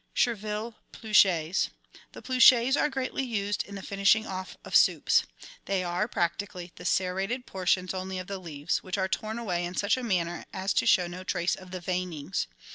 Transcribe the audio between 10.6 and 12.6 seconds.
to show no trace of the veinings.